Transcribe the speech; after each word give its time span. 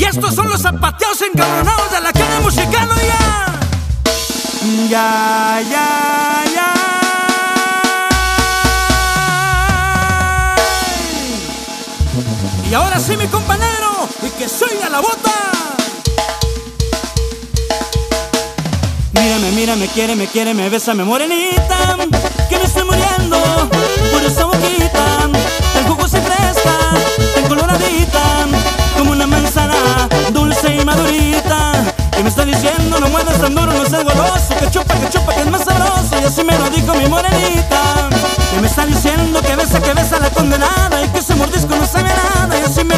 Y 0.00 0.04
estos 0.04 0.34
son 0.34 0.48
los 0.48 0.62
zapateados 0.62 1.20
encabronados 1.20 1.92
de 1.92 2.00
la 2.00 2.10
cara 2.10 2.40
musical, 2.40 2.88
ya. 3.06 3.60
Ya, 4.88 5.60
ya, 5.70 6.44
ya. 6.54 6.74
Y 12.70 12.72
ahora 12.72 12.98
sí, 12.98 13.14
mi 13.18 13.26
compañero, 13.26 14.08
y 14.22 14.30
que 14.38 14.48
soy 14.48 14.70
la 14.90 15.00
bota. 15.00 15.32
Mírame, 19.12 19.50
mírame, 19.50 19.86
quiere, 19.88 20.16
me 20.16 20.26
quiere, 20.28 20.54
me 20.54 20.70
besa, 20.70 20.94
me 20.94 21.04
morenita. 21.04 21.98
Que 22.48 22.56
me 22.56 22.64
estoy 22.64 22.84
muriendo 22.84 23.36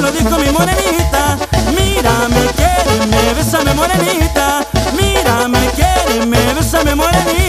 lo 0.02 0.10
dijo 0.10 0.36
mi 0.38 0.50
morenita. 0.50 1.38
Mírame, 1.78 2.42
quiere, 2.56 3.06
me 3.06 3.34
besa, 3.34 3.62
me 3.62 3.72
morenita. 3.72 4.66
Mírame, 4.96 5.70
quiere, 5.76 6.26
me 6.26 6.54
besa, 6.54 6.82
me 6.84 6.94
morenita. 6.94 7.41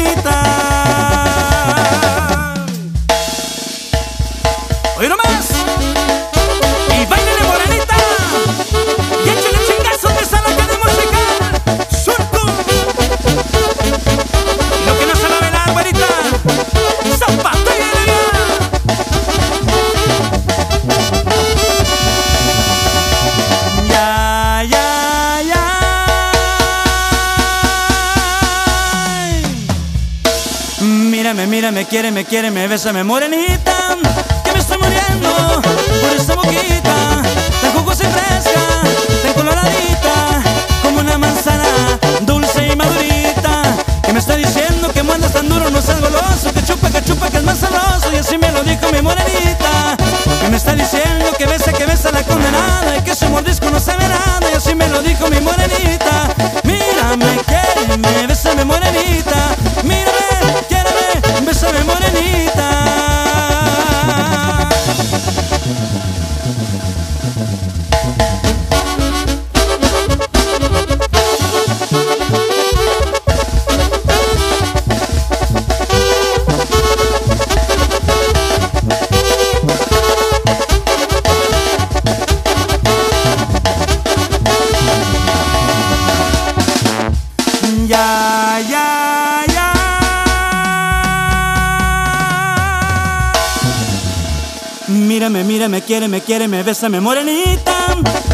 Mírame, 31.64 31.86
quiere, 31.86 32.12
me 32.12 32.26
quiere, 32.26 32.52
me 32.52 32.68
besa, 32.68 32.92
me 32.92 33.06
morenita. 33.06 33.98
Que 34.44 34.52
me 34.52 34.60
estoy 34.60 34.78
muriendo 34.80 35.62
por 36.02 36.14
esa 36.14 36.36
boquita. 36.36 37.22
Tan 37.62 37.72
jugosa 37.72 38.04
y 38.04 38.08
fresca, 38.08 38.60
tan 39.24 39.34
coloradita. 39.34 40.44
Como 40.82 41.00
una 41.00 41.18
manzana 41.18 41.64
dulce 42.24 42.68
y 42.68 42.76
madurita. 42.76 43.62
Que 44.02 44.12
me 44.12 44.20
está 44.20 44.36
diciendo 44.36 44.92
que 44.92 45.04
muerdas 45.04 45.32
tan 45.32 45.48
duro, 45.48 45.70
no 45.70 45.82
seas 45.82 46.02
goloso. 46.02 46.52
Que 46.54 46.62
chupa, 46.66 46.90
que 46.90 47.02
chupa, 47.02 47.30
que 47.30 47.38
es 47.38 47.44
más 47.44 47.60
sabroso. 47.60 48.12
Y 48.12 48.18
así 48.18 48.38
me 48.38 48.52
lo 48.52 48.62
dijo 48.66 48.92
mi 48.92 49.02
morenita. 49.02 49.96
Que 50.42 50.50
me 50.50 50.58
está 50.58 50.76
diciendo 50.76 51.32
que 51.38 51.46
besa, 51.46 51.72
que 51.72 51.86
besa 51.86 52.12
la 52.12 52.24
condenada. 52.24 52.98
Y 52.98 53.02
que 53.04 53.16
su 53.16 53.30
mordisco 53.30 53.72
no 53.72 53.80
sabe 53.80 54.06
nada. 54.06 54.52
Y 54.52 54.56
así 54.58 54.76
me 54.76 54.90
lo 54.90 55.02
dijo 55.02 55.30
mi 55.30 55.40
morenita. 55.40 55.93
Mírame, 95.14 95.44
mírame, 95.44 95.80
quiere, 95.84 96.08
me 96.08 96.22
quiere, 96.22 96.48
me 96.48 96.64
besa, 96.64 96.90
me 96.90 97.00
morenita. 97.00 97.86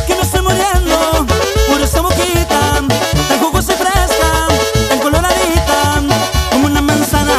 Que 0.08 0.16
me 0.16 0.22
estoy 0.22 0.42
muriendo 0.42 1.26
por 1.68 1.82
esa 1.82 2.00
boquita. 2.00 2.58
Tan 3.28 3.40
jugosa 3.42 3.74
y 3.74 3.76
fresca, 3.76 4.48
tan 4.88 5.00
coloradita. 5.00 6.02
Como 6.50 6.68
una 6.68 6.82
manzana 6.82 7.36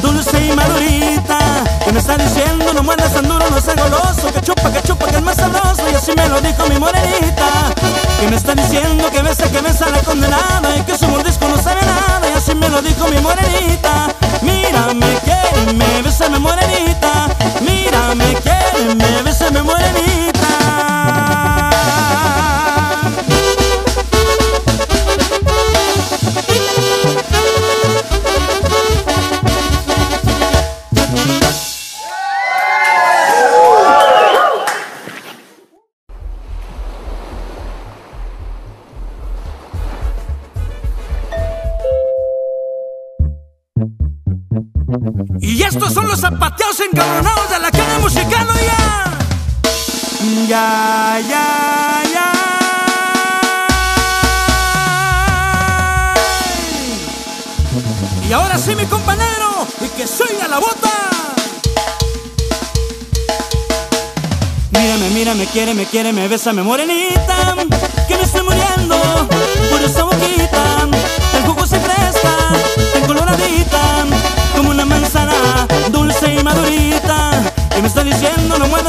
dulce 0.00 0.46
y 0.46 0.52
madurita. 0.54 1.38
Que 1.84 1.92
me 1.92 1.98
está 1.98 2.16
diciendo, 2.16 2.72
no 2.72 2.84
muerdas 2.84 3.12
tan 3.12 3.26
duro, 3.26 3.44
no 3.50 3.60
seas 3.60 3.76
goloso. 3.76 4.32
Que 4.32 4.40
chupa, 4.40 4.72
que 4.72 4.80
chupa, 4.82 5.06
que 5.08 5.16
es 5.16 5.22
más 5.22 5.38
sabroso. 5.38 5.82
Y 5.90 5.94
así 5.96 6.12
me 6.16 6.28
lo 6.28 6.40
dijo 6.40 6.64
mi 6.68 6.78
morenita. 6.78 7.74
Que 8.20 8.28
me 8.28 8.36
está 8.36 8.54
diciendo 8.54 9.10
que 9.10 9.22
besa, 9.22 9.50
que 9.50 9.60
besa 9.60 9.90
la 9.90 10.02
condenada. 10.02 10.53
Y 45.40 45.62
estos 45.62 45.92
son 45.92 46.08
los 46.08 46.20
zapateados 46.20 46.80
encabronados 46.80 47.50
de 47.50 47.58
la 47.58 47.70
cara 47.70 47.98
musical, 47.98 48.46
ya. 48.66 49.04
Ya, 50.48 51.20
ya, 51.28 52.02
ya. 52.12 52.32
Y 58.28 58.32
ahora 58.32 58.58
sí, 58.58 58.74
mi 58.74 58.84
compañero, 58.86 59.66
y 59.80 59.88
que 59.96 60.06
soy 60.06 60.40
a 60.42 60.48
la 60.48 60.58
bota. 60.58 60.90
Mírame, 64.70 65.10
mírame, 65.10 65.46
quiere, 65.46 65.74
me 65.74 65.86
quiere, 65.86 66.12
me 66.12 66.28
besa, 66.28 66.52
me 66.52 66.62
morenita. 66.62 67.54
Que 68.08 68.16
me 68.16 68.22
estoy 68.22 68.42
muriendo 68.42 68.96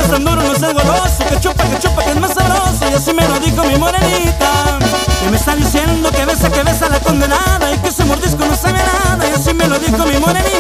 muevas 0.06 0.10
tan 0.10 0.26
duro, 0.26 0.42
no 0.42 0.56
seas 0.56 0.74
goloso. 0.74 1.26
Que 1.30 1.40
chupa, 1.40 1.64
que 1.64 1.80
chupa, 1.80 2.04
que 2.04 2.12
es 2.12 2.20
más 2.20 2.34
sabroso. 2.34 2.90
Y 2.92 2.94
así 2.94 3.14
me 3.14 3.28
lo 3.28 3.40
dijo 3.40 3.64
mi 3.64 3.78
morenita. 3.78 4.80
Que 5.22 5.30
me 5.30 5.38
está 5.38 5.56
diciendo 5.56 6.12
que 6.12 6.26
besa, 6.26 6.50
que 6.50 6.64
besa 6.64 6.90
la 6.90 7.00
condenada. 7.00 7.72
Y 7.74 7.78
que 7.80 7.90
ese 7.90 8.06
mordisco 8.06 8.46
no 8.46 8.56
sabe 8.56 8.80
nada. 8.80 9.28
Y 9.28 9.34
así 9.34 9.54
me 9.54 9.68
lo 9.68 9.80
dijo 9.80 10.06
mi 10.06 10.18
morenita. 10.18 10.55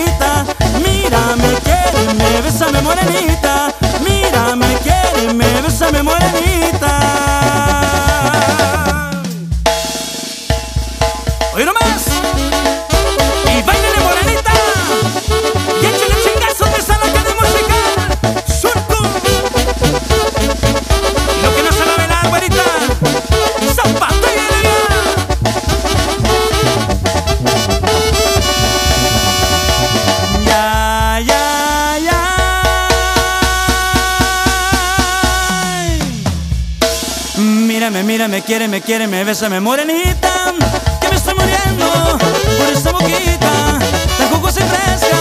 me 37.95 38.03
mira, 38.03 38.27
me 38.27 38.41
quiere, 38.41 38.67
me 38.67 38.81
quiere, 38.81 39.07
me 39.07 39.23
besa, 39.23 39.47
me 39.47 39.61
morenita, 39.61 40.53
que 40.99 41.07
me 41.07 41.15
estoy 41.15 41.33
muriendo 41.33 42.17
por 42.57 42.67
esta 42.67 42.91
boquita, 42.91 43.79
tan 44.17 44.29
jugosa 44.31 44.59
y 44.59 44.63
fresca, 44.63 45.17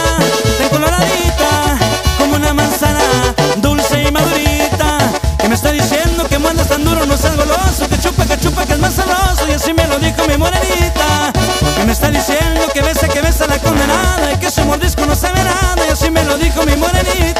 tan 0.58 0.68
coloradita, 0.70 1.78
como 2.18 2.34
una 2.34 2.52
manzana 2.52 3.32
dulce 3.58 4.02
y 4.02 4.10
madurita, 4.10 4.98
que 5.38 5.48
me 5.48 5.54
está 5.54 5.70
diciendo 5.70 6.26
que 6.28 6.36
mandas 6.40 6.66
tan 6.66 6.82
duro, 6.82 7.06
no 7.06 7.16
seas 7.16 7.36
goloso, 7.36 7.88
que 7.88 7.96
chupa, 8.00 8.24
que 8.24 8.40
chupa, 8.40 8.66
que 8.66 8.72
es 8.72 8.80
más 8.80 8.94
saloso, 8.94 9.46
y 9.48 9.52
así 9.52 9.72
me 9.72 9.86
lo 9.86 10.00
dijo 10.00 10.26
mi 10.26 10.36
morenita, 10.36 11.32
que 11.76 11.84
me 11.84 11.92
está 11.92 12.10
diciendo 12.10 12.62
que 12.74 12.82
besa, 12.82 13.06
que 13.06 13.20
besa 13.20 13.46
la 13.46 13.58
condenada, 13.60 14.32
y 14.32 14.36
que 14.38 14.50
su 14.50 14.64
mordisco 14.64 15.06
no 15.06 15.14
sabe 15.14 15.44
nada, 15.44 15.86
y 15.86 15.92
así 15.92 16.10
me 16.10 16.24
lo 16.24 16.36
dijo 16.38 16.66
mi 16.66 16.74
morenita. 16.74 17.33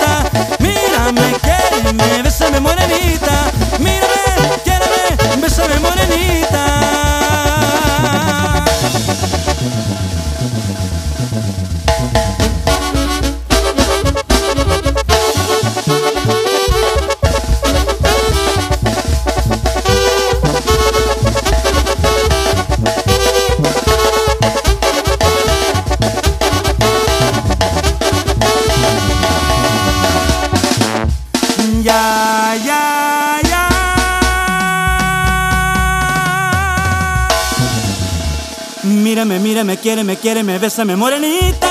Mírame, 39.84 40.02
mírame, 40.04 40.16
quiéreme, 40.16 40.16
quiéreme, 40.16 40.58
bésame, 40.58 40.96
morenita, 40.96 41.69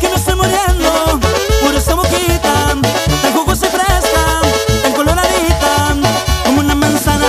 que 0.00 0.08
me 0.08 0.16
estoy 0.16 0.34
muriendo 0.34 1.18
por 1.62 1.74
esa 1.74 1.94
boquita, 1.94 2.52
tan 3.22 3.32
jugosa 3.32 3.66
y 3.66 3.70
fresca, 3.70 4.40
tan 4.82 4.92
coloradita, 4.92 5.96
como 6.44 6.60
una 6.60 6.74
manzana 6.74 7.26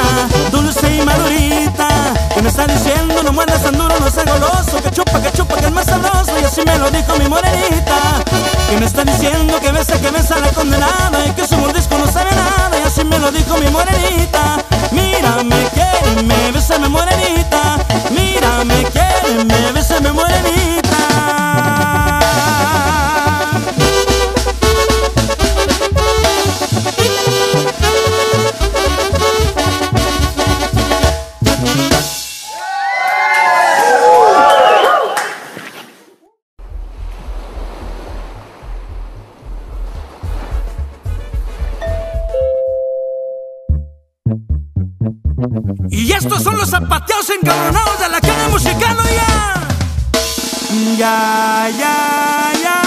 dulce 0.51 0.94
y 0.94 1.01
madurita, 1.04 1.88
que 2.36 2.42
me 2.42 2.50
está 2.50 2.68
diciendo 2.68 3.24
no 3.24 3.31
muerdas 3.31 3.63
tan 3.63 3.77
duro, 3.77 3.98
no 3.98 4.12
seas 4.12 4.25
goloso, 4.25 4.83
que 4.83 4.92
chupa, 4.92 5.21
que 5.21 5.31
chupa, 5.31 5.56
que 5.56 5.68
es 5.68 5.71
más 5.71 5.86
sabroso, 5.86 6.33
y 6.42 6.44
así 6.44 6.62
me 6.65 6.77
lo 6.77 6.92
dijo 6.92 7.15
mi 7.18 7.30
morenita, 7.30 8.22
que 8.69 8.77
me 8.77 8.86
está 8.86 9.06
diciendo 9.06 9.57
que 9.62 9.72
besa, 9.72 10.01
que 10.01 10.12
besa 10.12 10.38
la 10.39 10.50
condenada, 10.50 11.25
y 11.27 11.31
que 11.31 11.48
su 11.48 11.56
mordisco 11.56 11.98
no 11.98 12.12
sabe 12.12 12.31
nada, 12.31 12.77
y 12.77 12.86
así 12.86 13.06
me 13.06 13.19
lo 13.19 13.31
dijo 13.31 13.57
mi 13.57 13.69
morenita, 13.69 14.57
Ya, 51.00 51.72
ya, 51.80 52.51
ya. 52.62 52.78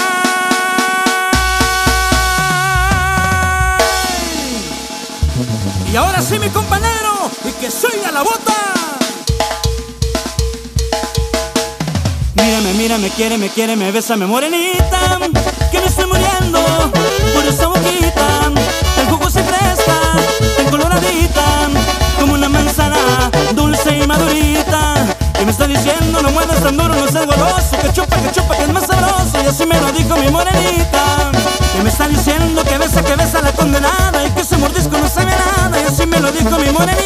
Y 5.91 5.95
ahora 5.95 6.21
sí, 6.21 6.37
mi 6.37 6.49
compañero, 6.49 7.31
y 7.43 7.51
que 7.53 7.71
soy 7.71 8.03
a 8.07 8.11
la 8.11 8.21
bota. 8.21 8.53
Mírame, 12.35 12.73
mírame, 12.73 13.09
quiéreme, 13.09 13.49
quiéreme, 13.49 13.91
bésame, 13.91 14.27
morenita, 14.27 15.17
que 15.19 15.29
me 15.29 15.39
estoy 15.39 15.52
así 29.63 29.67
me 29.67 29.79
lo 29.79 29.91
dijo 29.91 30.15
mi 30.17 30.29
morenita, 30.29 31.31
que 31.73 31.83
me 31.83 31.89
está 31.89 32.07
diciendo 32.07 32.63
que 32.63 32.77
besa, 32.77 33.01
que 33.01 33.15
besa 33.15 33.41
la 33.41 33.51
condenada, 33.53 34.25
y 34.25 34.31
que 34.31 34.41
ese 34.41 34.57
mordisco 34.57 34.97
no 34.97 35.07
sabe 35.07 35.31
nada, 35.31 35.81
y 35.81 35.85
así 35.85 36.05
me 36.05 36.19
lo 36.19 36.31
dijo 36.31 36.57
mi 36.57 36.69
morenita, 36.71 37.02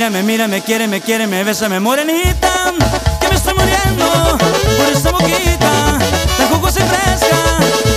Mírame, 0.00 0.22
mírame, 0.22 0.62
quiéreme, 0.62 1.02
quiéreme, 1.02 1.44
bésame, 1.44 1.78
morenita, 1.78 2.72
que 3.20 3.28
me 3.28 3.34
estoy 3.34 3.52
muriendo 3.52 4.38
por 4.78 4.88
esa 4.90 5.10
boquita, 5.10 5.98
tan 6.38 6.48
jugosa 6.48 6.80
y 6.80 6.84
fresca, 6.84 7.36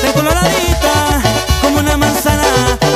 tan 0.02 0.12
coloradita, 0.12 1.22
como 1.62 1.80
una 1.80 1.96
manzana 1.96 2.44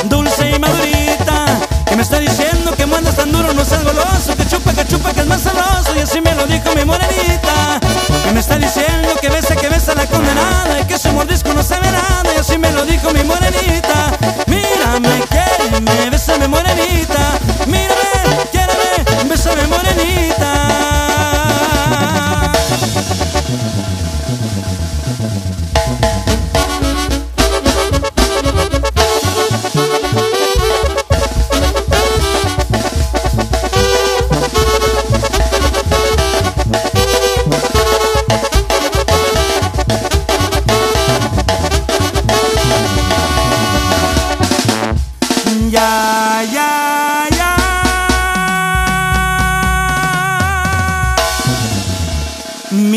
dulce 0.09 0.51
y 0.54 0.59
madurita, 0.59 1.45
que 1.86 1.95
me 1.95 2.01
está 2.01 2.19
diciendo 2.19 2.75
que 2.75 2.86
muerdas 2.86 3.15
tan 3.15 3.31
duro, 3.31 3.54
no 3.54 3.63
seas 3.63 3.81
goloso, 3.86 4.36
que 4.36 4.45
chupa, 4.45 4.74
que 4.74 4.86
chupa, 4.86 5.13
que 5.13 5.21
es 5.21 5.27
más 5.27 5.41
sabroso, 5.41 5.96
y 5.96 6.00
así 6.00 6.20
me 6.20 6.36
lo 6.36 6.46
dijo 6.46 6.75
mi 6.75 6.84
morenita, 6.84 7.79
que 8.25 8.31
me 8.34 8.41
está 8.41 8.58
diciendo 8.58 9.15
que 9.22 9.29
besa, 9.29 9.47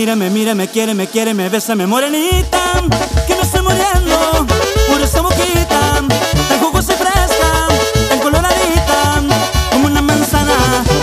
Mírame, 0.00 0.30
mírame, 0.30 0.66
quiéreme, 0.66 1.06
quiéreme, 1.08 1.50
bésame, 1.50 1.86
morenita, 1.86 2.72
que 3.26 3.34
me 3.34 3.42
estoy 3.42 3.60
muriendo 3.60 4.46
por 4.88 4.98
esa 5.02 5.20
boquita, 5.20 5.78
tan 6.48 6.58
jugosa 6.58 6.94
y 6.94 6.96
fresca, 6.96 7.68
tan 8.08 8.18
coloradita, 8.20 9.20
como 9.70 9.88
una 9.88 10.00
manzana 10.00 10.54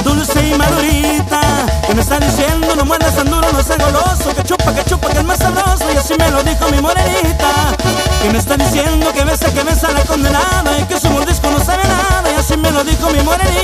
dulce 0.04 0.48
y 0.48 0.58
madurita, 0.58 1.42
que 1.86 1.94
me 1.94 2.02
está 2.02 2.20
diciendo 2.20 2.76
no 2.76 2.86
muerdas 2.86 3.16
tan 3.16 3.30
duro, 3.30 3.48
no 3.54 3.62
seas 3.62 3.78
goloso, 3.78 4.34
que 4.36 4.44
chupa, 4.44 4.74
que 4.74 4.84
chupa, 4.86 5.10
que 5.10 5.20
es 5.20 5.26
más 5.26 5.38
sabroso, 5.38 5.86
y 5.94 5.98
así 5.98 6.16
me 6.18 6.32
lo 6.32 6.42
dijo 6.42 6.68
mi 6.72 6.82
morenita, 6.82 7.78
que 8.24 8.32
me 8.32 8.40
está 8.40 8.58
diciendo 8.58 9.14
que 9.14 9.24
besa, 9.24 9.54
que 9.54 9.62
besa 9.62 9.92
la 9.92 10.02
condenada, 10.06 10.80
y 10.80 10.86
que 10.86 11.00
su 11.00 11.08
mordisco 11.12 11.52
no 11.52 11.64
sabe 11.64 11.84
nada, 11.84 12.32
y 12.36 12.40
así 12.40 12.58
me 12.58 12.72
lo 12.72 12.84
dijo 12.84 13.12
mi 13.12 13.22
morenita. 13.22 13.57